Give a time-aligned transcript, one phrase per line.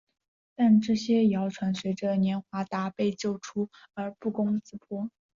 [0.55, 5.11] 但这些谣传随着华年达被救出而不攻自破。